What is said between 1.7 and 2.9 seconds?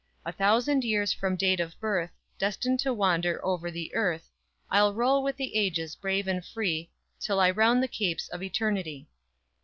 birth, Destined